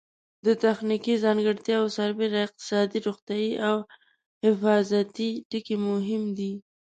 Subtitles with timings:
[0.45, 3.75] د تخنیکي ځانګړتیاوو سربېره اقتصادي، روغتیایي او
[4.43, 6.53] حفاظتي ټکي مهم دي.